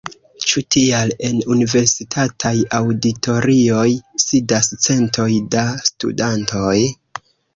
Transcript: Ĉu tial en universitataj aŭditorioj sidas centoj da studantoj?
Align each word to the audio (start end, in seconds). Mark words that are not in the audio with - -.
Ĉu 0.43 0.61
tial 0.75 1.11
en 1.27 1.35
universitataj 1.55 2.53
aŭditorioj 2.79 3.85
sidas 4.25 4.71
centoj 4.87 5.29
da 5.57 5.67
studantoj? 5.93 6.77